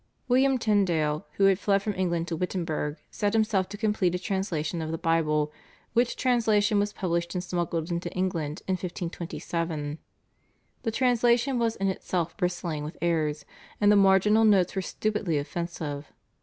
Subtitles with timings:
[0.27, 4.81] William Tyndale, who had fled from England to Wittenberg, set himself to complete a translation
[4.81, 5.53] of the Bible,
[5.93, 9.99] which translation was published and smuggled into England in 1526.
[10.81, 13.45] The translation was in itself bristling with errors,
[13.79, 16.11] and the marginal notes were stupidly offensive.